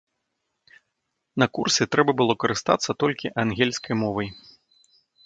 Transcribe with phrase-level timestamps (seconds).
[1.43, 4.29] На курсе трэба было карыстацца толькі ангельскай мовай.